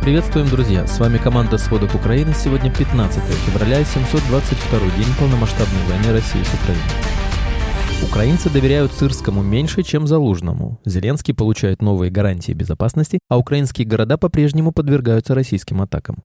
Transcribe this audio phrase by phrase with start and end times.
[0.00, 0.86] Приветствуем, друзья!
[0.86, 2.32] С вами команда «Сводок Украины».
[2.32, 8.08] Сегодня 15 февраля, 722 день полномасштабной войны России с Украиной.
[8.08, 10.80] Украинцы доверяют Сырскому меньше, чем Залужному.
[10.86, 16.22] Зеленский получает новые гарантии безопасности, а украинские города по-прежнему подвергаются российским атакам.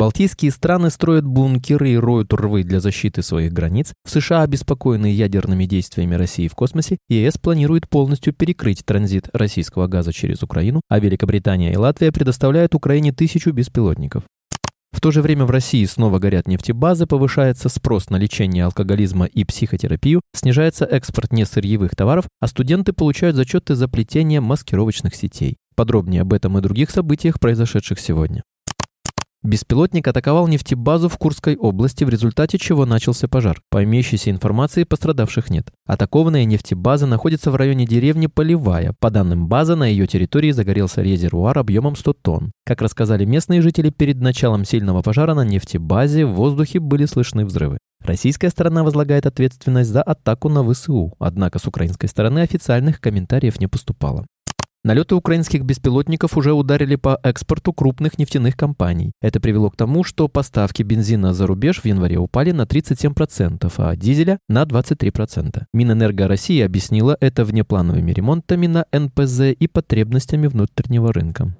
[0.00, 3.92] Балтийские страны строят бункеры и роют рвы для защиты своих границ.
[4.02, 6.96] В США обеспокоены ядерными действиями России в космосе.
[7.10, 13.12] ЕС планирует полностью перекрыть транзит российского газа через Украину, а Великобритания и Латвия предоставляют Украине
[13.12, 14.22] тысячу беспилотников.
[14.90, 19.44] В то же время в России снова горят нефтебазы, повышается спрос на лечение алкоголизма и
[19.44, 25.58] психотерапию, снижается экспорт несырьевых товаров, а студенты получают зачеты за плетение маскировочных сетей.
[25.76, 28.42] Подробнее об этом и других событиях, произошедших сегодня.
[29.42, 33.62] Беспилотник атаковал нефтебазу в Курской области, в результате чего начался пожар.
[33.70, 35.70] По имеющейся информации, пострадавших нет.
[35.86, 38.94] Атакованная нефтебаза находится в районе деревни Полевая.
[39.00, 42.52] По данным базы, на ее территории загорелся резервуар объемом 100 тонн.
[42.66, 47.78] Как рассказали местные жители, перед началом сильного пожара на нефтебазе в воздухе были слышны взрывы.
[48.04, 53.68] Российская сторона возлагает ответственность за атаку на ВСУ, однако с украинской стороны официальных комментариев не
[53.68, 54.26] поступало.
[54.82, 59.12] Налеты украинских беспилотников уже ударили по экспорту крупных нефтяных компаний.
[59.20, 63.94] Это привело к тому, что поставки бензина за рубеж в январе упали на 37%, а
[63.94, 65.64] дизеля на 23%.
[65.74, 71.54] Минэнерго России объяснила это внеплановыми ремонтами на НПЗ и потребностями внутреннего рынка.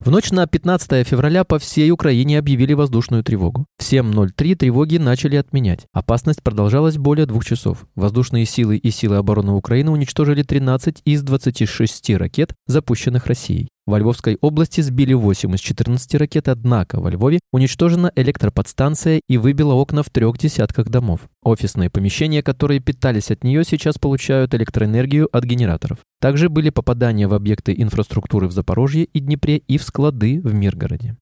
[0.00, 3.66] В ночь на 15 февраля по всей Украине объявили воздушную тревогу.
[3.78, 5.86] В 7.03 тревоги начали отменять.
[5.92, 7.84] Опасность продолжалась более двух часов.
[7.96, 13.68] Воздушные силы и силы обороны Украины уничтожили 13 из 26 ракет, запущенных Россией.
[13.88, 19.72] Во Львовской области сбили 8 из 14 ракет, однако во Львове уничтожена электроподстанция и выбила
[19.72, 21.20] окна в трех десятках домов.
[21.42, 26.00] Офисные помещения, которые питались от нее, сейчас получают электроэнергию от генераторов.
[26.20, 31.16] Также были попадания в объекты инфраструктуры в Запорожье и Днепре и в склады в Миргороде.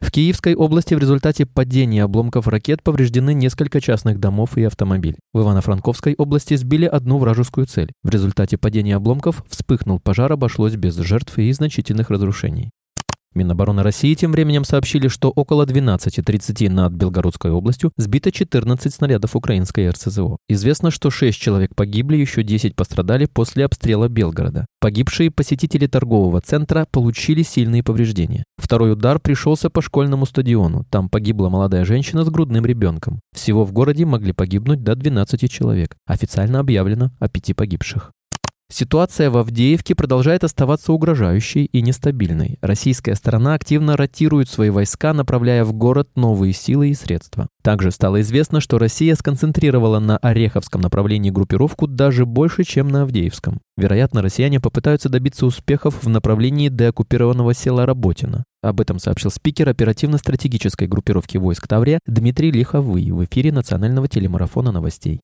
[0.00, 5.16] В Киевской области в результате падения обломков ракет повреждены несколько частных домов и автомобиль.
[5.32, 7.92] В Ивано-Франковской области сбили одну вражескую цель.
[8.02, 12.70] В результате падения обломков вспыхнул пожар, обошлось без жертв и значительных разрушений.
[13.38, 19.88] Минобороны России тем временем сообщили, что около 12.30 над Белгородской областью сбито 14 снарядов украинской
[19.88, 20.36] РСЗО.
[20.48, 24.66] Известно, что 6 человек погибли, еще 10 пострадали после обстрела Белгорода.
[24.80, 28.44] Погибшие посетители торгового центра получили сильные повреждения.
[28.58, 30.84] Второй удар пришелся по школьному стадиону.
[30.90, 33.20] Там погибла молодая женщина с грудным ребенком.
[33.32, 35.96] Всего в городе могли погибнуть до 12 человек.
[36.06, 38.12] Официально объявлено о пяти погибших.
[38.70, 42.58] Ситуация в Авдеевке продолжает оставаться угрожающей и нестабильной.
[42.60, 47.48] Российская сторона активно ротирует свои войска, направляя в город новые силы и средства.
[47.62, 53.60] Также стало известно, что Россия сконцентрировала на Ореховском направлении группировку даже больше, чем на Авдеевском.
[53.78, 58.44] Вероятно, россияне попытаются добиться успехов в направлении деоккупированного села Работино.
[58.62, 65.20] Об этом сообщил спикер оперативно-стратегической группировки войск Таврия Дмитрий Лиховый в эфире национального телемарафона новостей.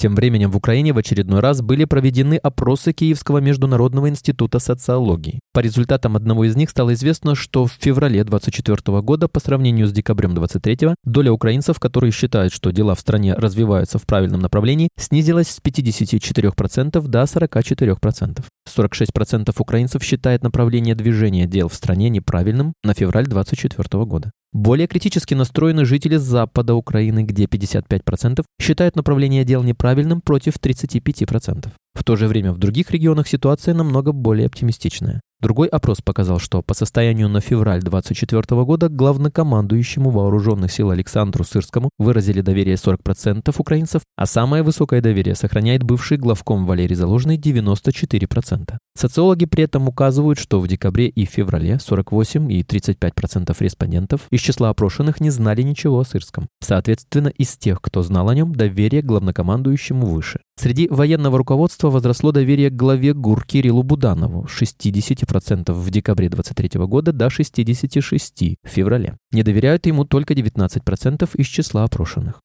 [0.00, 5.40] Тем временем в Украине в очередной раз были проведены опросы Киевского международного института социологии.
[5.52, 9.92] По результатам одного из них стало известно, что в феврале 2024 года по сравнению с
[9.92, 15.48] декабрем 2023 доля украинцев, которые считают, что дела в стране развиваются в правильном направлении, снизилась
[15.48, 18.44] с 54% до 44%.
[18.66, 24.32] 46% украинцев считают направление движения дел в стране неправильным на февраль 2024 года.
[24.52, 31.70] Более критически настроены жители запада Украины, где 55% считают направление дел неправильным против 35%.
[31.94, 35.20] В то же время в других регионах ситуация намного более оптимистичная.
[35.40, 41.88] Другой опрос показал, что по состоянию на февраль 2024 года главнокомандующему вооруженных сил Александру Сырскому
[41.98, 48.76] выразили доверие 40% украинцев, а самое высокое доверие сохраняет бывший главком Валерий Заложный 94%.
[48.94, 54.68] Социологи при этом указывают, что в декабре и феврале 48 и 35% респондентов из числа
[54.68, 56.48] опрошенных не знали ничего о Сырском.
[56.60, 60.40] Соответственно, из тех, кто знал о нем, доверие главнокомандующему выше.
[60.60, 66.80] Среди военного руководства возросло доверие к главе ГУР Кириллу Буданову 60 50% в декабре 2023
[66.86, 69.16] года до 66% в феврале.
[69.32, 72.40] Не доверяют ему только 19% из числа опрошенных.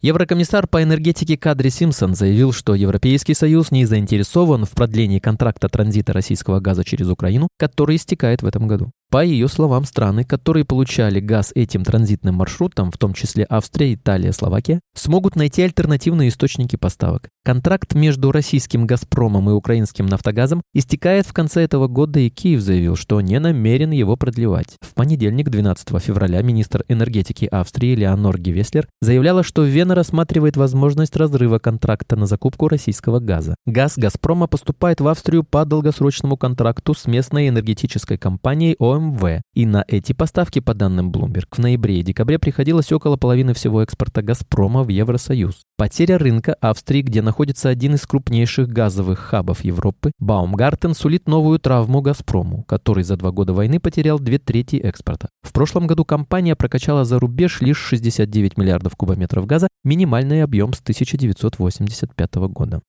[0.00, 6.12] Еврокомиссар по энергетике Кадри Симпсон заявил, что Европейский Союз не заинтересован в продлении контракта транзита
[6.12, 8.90] российского газа через Украину, который истекает в этом году.
[9.12, 14.32] По ее словам, страны, которые получали газ этим транзитным маршрутом, в том числе Австрия, Италия,
[14.32, 17.28] Словакия, смогут найти альтернативные источники поставок.
[17.44, 22.96] Контракт между российским «Газпромом» и украинским «Нафтогазом» истекает в конце этого года, и Киев заявил,
[22.96, 24.78] что не намерен его продлевать.
[24.80, 31.58] В понедельник, 12 февраля, министр энергетики Австрии Леонор Гевеслер заявляла, что Вена рассматривает возможность разрыва
[31.58, 33.56] контракта на закупку российского газа.
[33.66, 39.42] Газ «Газпрома» поступает в Австрию по долгосрочному контракту с местной энергетической компанией ОМ БМВ.
[39.54, 43.82] И на эти поставки, по данным Bloomberg, в ноябре и декабре приходилось около половины всего
[43.82, 45.62] экспорта «Газпрома» в Евросоюз.
[45.76, 52.00] Потеря рынка Австрии, где находится один из крупнейших газовых хабов Европы, Baumgarten сулит новую травму
[52.00, 55.28] «Газпрому», который за два года войны потерял две трети экспорта.
[55.42, 60.80] В прошлом году компания прокачала за рубеж лишь 69 миллиардов кубометров газа, минимальный объем с
[60.80, 62.80] 1985 года.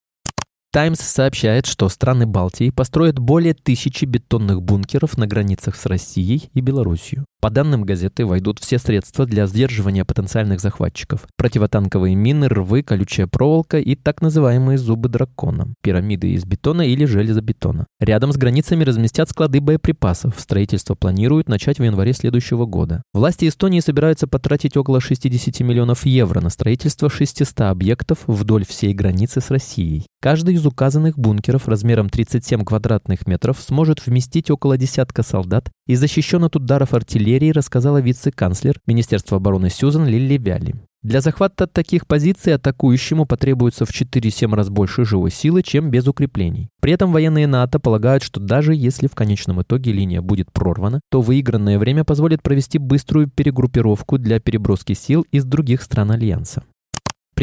[0.73, 6.61] Таймс сообщает, что страны Балтии построят более тысячи бетонных бункеров на границах с Россией и
[6.61, 7.25] Белоруссией.
[7.41, 11.27] По данным газеты, войдут все средства для сдерживания потенциальных захватчиков.
[11.37, 15.75] Противотанковые мины, рвы, колючая проволока и так называемые зубы дракона.
[15.83, 17.85] Пирамиды из бетона или железобетона.
[17.99, 20.39] Рядом с границами разместят склады боеприпасов.
[20.39, 23.03] Строительство планируют начать в январе следующего года.
[23.13, 29.39] Власти Эстонии собираются потратить около 60 миллионов евро на строительство 600 объектов вдоль всей границы
[29.39, 30.07] с Россией.
[30.23, 36.45] Каждый из указанных бункеров размером 37 квадратных метров сможет вместить около десятка солдат и защищен
[36.45, 40.75] от ударов артиллерии, рассказала вице-канцлер Министерства обороны Сьюзан Лилли Вяли.
[41.01, 46.69] Для захвата таких позиций атакующему потребуется в 4-7 раз больше живой силы, чем без укреплений.
[46.79, 51.19] При этом военные НАТО полагают, что даже если в конечном итоге линия будет прорвана, то
[51.19, 56.63] выигранное время позволит провести быструю перегруппировку для переброски сил из других стран Альянса.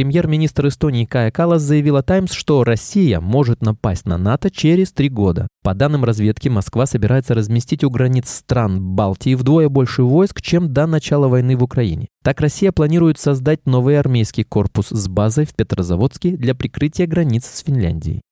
[0.00, 5.46] Премьер-министр Эстонии Кая Калас заявила «Таймс», что Россия может напасть на НАТО через три года.
[5.62, 10.86] По данным разведки, Москва собирается разместить у границ стран Балтии вдвое больше войск, чем до
[10.86, 12.08] начала войны в Украине.
[12.24, 17.62] Так Россия планирует создать новый армейский корпус с базой в Петрозаводске для прикрытия границ с
[17.62, 18.22] Финляндией.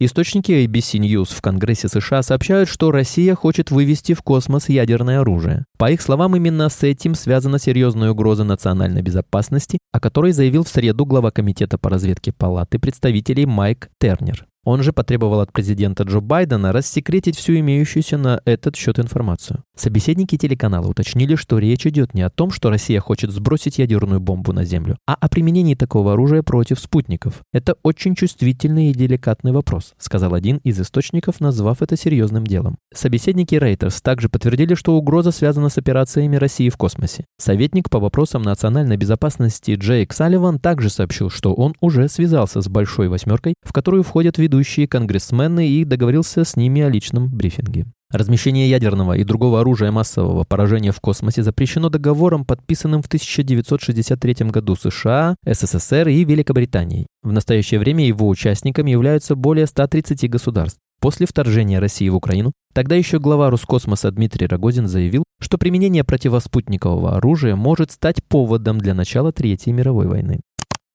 [0.00, 5.66] Источники ABC News в Конгрессе США сообщают, что Россия хочет вывести в космос ядерное оружие.
[5.78, 10.68] По их словам, именно с этим связана серьезная угроза национальной безопасности, о которой заявил в
[10.68, 14.48] среду глава Комитета по разведке Палаты представителей Майк Тернер.
[14.64, 19.62] Он же потребовал от президента Джо Байдена рассекретить всю имеющуюся на этот счет информацию.
[19.76, 24.52] Собеседники телеканала уточнили, что речь идет не о том, что Россия хочет сбросить ядерную бомбу
[24.52, 27.42] на Землю, а о применении такого оружия против спутников.
[27.52, 32.78] Это очень чувствительный и деликатный вопрос, сказал один из источников, назвав это серьезным делом.
[32.92, 37.26] Собеседники Reuters также подтвердили, что угроза связана с операциями России в космосе.
[37.38, 43.08] Советник по вопросам национальной безопасности Джейк Салливан также сообщил, что он уже связался с Большой
[43.08, 47.86] Восьмеркой, в которую входят ведущие ведущие конгрессмены и договорился с ними о личном брифинге.
[48.12, 54.76] Размещение ядерного и другого оружия массового поражения в космосе запрещено договором, подписанным в 1963 году
[54.76, 57.08] США, СССР и Великобританией.
[57.24, 60.78] В настоящее время его участниками являются более 130 государств.
[61.00, 67.16] После вторжения России в Украину, тогда еще глава Роскосмоса Дмитрий Рогозин заявил, что применение противоспутникового
[67.16, 70.40] оружия может стать поводом для начала Третьей мировой войны.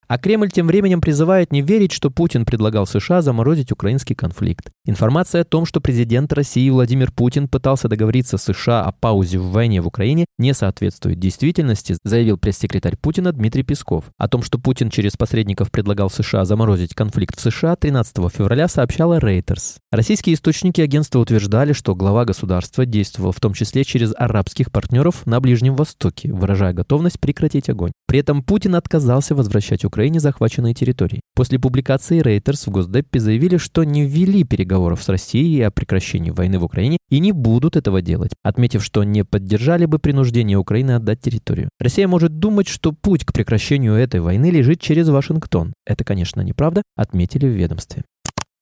[0.09, 4.71] А Кремль тем временем призывает не верить, что Путин предлагал США заморозить украинский конфликт.
[4.83, 9.51] Информация о том, что президент России Владимир Путин пытался договориться с США о паузе в
[9.51, 14.05] войне в Украине, не соответствует действительности, заявил пресс-секретарь Путина Дмитрий Песков.
[14.17, 19.19] О том, что Путин через посредников предлагал США заморозить конфликт в США, 13 февраля сообщала
[19.19, 19.75] Reuters.
[19.91, 25.39] Российские источники агентства утверждали, что глава государства действовал в том числе через арабских партнеров на
[25.39, 27.91] Ближнем Востоке, выражая готовность прекратить огонь.
[28.09, 31.21] При этом Путин отказался возвращать Украине захваченные территории.
[31.35, 36.57] После публикации Reuters в Госдепе заявили, что не ввели переговоров с Россией о прекращении войны
[36.57, 41.21] в Украине и не будут этого делать, отметив, что не поддержали бы принуждение Украины отдать
[41.21, 41.69] территорию.
[41.79, 45.75] Россия может думать, что путь к прекращению этой войны лежит через Вашингтон.
[45.85, 48.05] Это, конечно, неправда, отметили в ведомстве.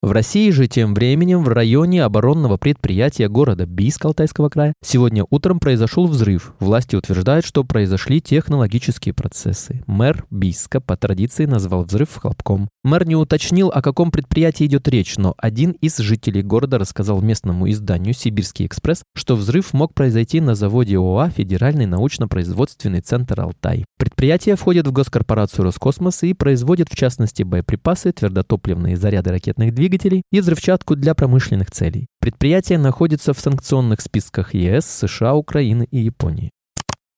[0.03, 5.57] В России же тем временем в районе оборонного предприятия города Бийск Алтайского края сегодня утром
[5.57, 6.53] произошел взрыв.
[6.59, 9.83] Власти утверждают, что произошли технологические процессы.
[9.87, 12.69] Мэр Бийска по традиции назвал взрыв хлопком.
[12.83, 17.67] Мэр не уточнил, о каком предприятии идет речь, но один из жителей города рассказал местному
[17.71, 23.83] изданию «Сибирский экспресс», что взрыв мог произойти на заводе ОА «Федеральный научно-производственный центр Алтай».
[23.97, 30.23] Предприятие входит в госкорпорацию «Роскосмос» и производит в частности боеприпасы, твердотопливные заряды ракетных двигателей, двигателей
[30.31, 32.07] и взрывчатку для промышленных целей.
[32.19, 36.51] Предприятие находится в санкционных списках ЕС, США, Украины и Японии.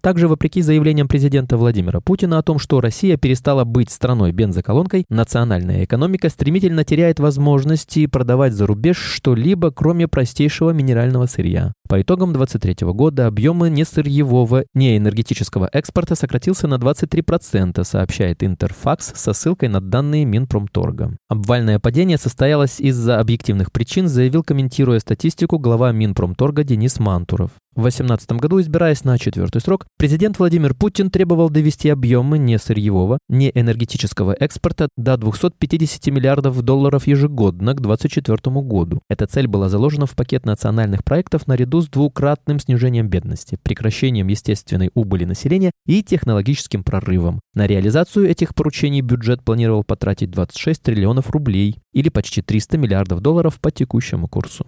[0.02, 6.30] Также, вопреки заявлениям президента Владимира Путина о том, что Россия перестала быть страной-бензоколонкой, национальная экономика
[6.30, 11.74] стремительно теряет возможности продавать за рубеж что-либо, кроме простейшего минерального сырья.
[11.90, 19.70] По итогам 2023 года объемы несырьевого, неэнергетического экспорта сократился на 23%, сообщает Интерфакс со ссылкой
[19.70, 21.18] на данные Минпромторга.
[21.28, 27.52] Обвальное падение состоялось из-за объективных причин, заявил, комментируя статистику, глава Минпромторга Денис Мантуров.
[27.76, 34.34] В 2018 году, избираясь на четвертый срок, президент Владимир Путин требовал довести объемы несырьевого, неэнергетического
[34.34, 39.02] экспорта до 250 миллиардов долларов ежегодно к 2024 году.
[39.08, 44.90] Эта цель была заложена в пакет национальных проектов наряду с двукратным снижением бедности, прекращением естественной
[44.94, 47.40] убыли населения и технологическим прорывом.
[47.54, 53.60] На реализацию этих поручений бюджет планировал потратить 26 триллионов рублей или почти 300 миллиардов долларов
[53.62, 54.66] по текущему курсу.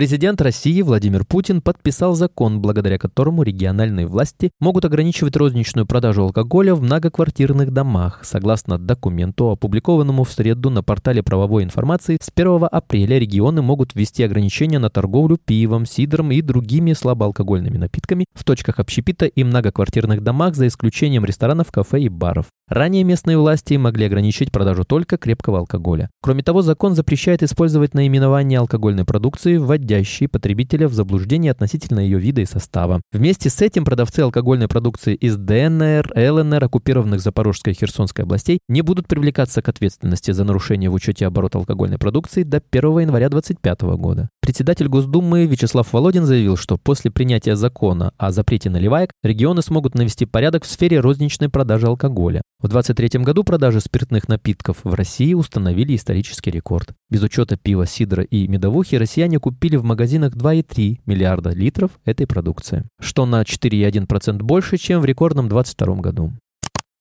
[0.00, 6.74] Президент России Владимир Путин подписал закон, благодаря которому региональные власти могут ограничивать розничную продажу алкоголя
[6.74, 8.20] в многоквартирных домах.
[8.22, 14.22] Согласно документу, опубликованному в среду на портале правовой информации, с 1 апреля регионы могут ввести
[14.22, 20.54] ограничения на торговлю пивом, сидром и другими слабоалкогольными напитками в точках общепита и многоквартирных домах,
[20.54, 22.46] за исключением ресторанов, кафе и баров.
[22.70, 26.08] Ранее местные власти могли ограничить продажу только крепкого алкоголя.
[26.22, 29.56] Кроме того, закон запрещает использовать наименование алкогольной продукции,
[29.90, 33.00] вводящие потребителя в заблуждение относительно ее вида и состава.
[33.12, 38.82] Вместе с этим продавцы алкогольной продукции из ДНР, ЛНР, оккупированных Запорожской и Херсонской областей не
[38.82, 43.80] будут привлекаться к ответственности за нарушение в учете оборота алкогольной продукции до 1 января 2025
[43.98, 44.28] года.
[44.50, 50.26] Председатель Госдумы Вячеслав Володин заявил, что после принятия закона о запрете наливаек регионы смогут навести
[50.26, 52.42] порядок в сфере розничной продажи алкоголя.
[52.58, 56.94] В 2023 году продажи спиртных напитков в России установили исторический рекорд.
[57.10, 62.88] Без учета пива, сидра и медовухи россияне купили в магазинах 2,3 миллиарда литров этой продукции,
[63.00, 66.32] что на 4,1% больше, чем в рекордном 2022 году.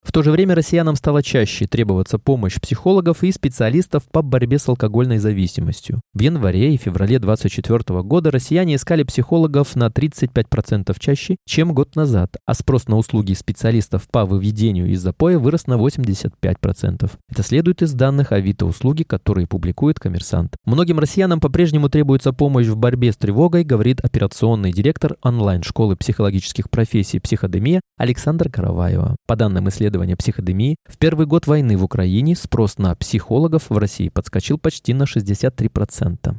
[0.01, 4.67] В то же время россиянам стало чаще требоваться помощь психологов и специалистов по борьбе с
[4.67, 5.99] алкогольной зависимостью.
[6.13, 12.37] В январе и феврале 2024 года россияне искали психологов на 35% чаще, чем год назад,
[12.45, 17.11] а спрос на услуги специалистов по выведению из запоя вырос на 85%.
[17.29, 20.55] Это следует из данных Авито услуги, которые публикует коммерсант.
[20.65, 27.19] Многим россиянам по-прежнему требуется помощь в борьбе с тревогой, говорит операционный директор онлайн-школы психологических профессий
[27.19, 29.17] «Психодемия» Александр Караваева.
[29.27, 33.77] По данным исследования, исследования психодемии, в первый год войны в Украине спрос на психологов в
[33.77, 36.35] России подскочил почти на 63%.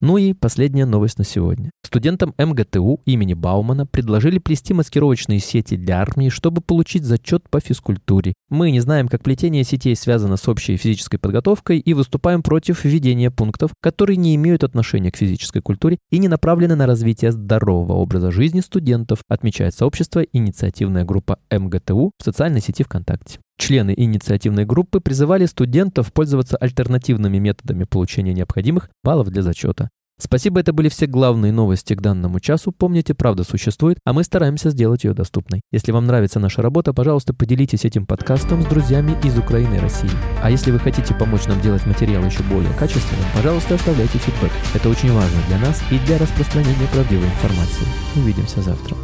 [0.00, 1.70] Ну и последняя новость на сегодня.
[1.82, 8.34] Студентам МГТУ имени Баумана предложили плести маскировочные сети для армии, чтобы получить зачет по физкультуре.
[8.50, 13.30] Мы не знаем, как плетение сетей связано с общей физической подготовкой и выступаем против введения
[13.30, 18.32] пунктов, которые не имеют отношения к физической культуре и не направлены на развитие здорового образа
[18.32, 23.38] жизни студентов, отмечает сообщество «Инициативная группа МГТУ» в социальной сети ВКонтакте.
[23.58, 29.90] Члены инициативной группы призывали студентов пользоваться альтернативными методами получения необходимых баллов для зачета.
[30.16, 32.70] Спасибо, это были все главные новости к данному часу.
[32.70, 35.62] Помните, правда существует, а мы стараемся сделать ее доступной.
[35.72, 40.10] Если вам нравится наша работа, пожалуйста, поделитесь этим подкастом с друзьями из Украины и России.
[40.40, 44.52] А если вы хотите помочь нам делать материал еще более качественным, пожалуйста, оставляйте фидбэк.
[44.74, 47.86] Это очень важно для нас и для распространения правдивой информации.
[48.14, 48.96] Увидимся завтра.